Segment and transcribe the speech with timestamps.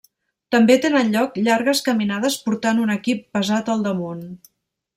[0.53, 4.25] També tenen lloc llargues caminades portant un equip pesat al damunt.